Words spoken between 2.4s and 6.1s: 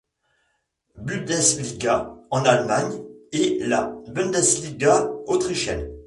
Allemagne et la Bundesliga autrichienne.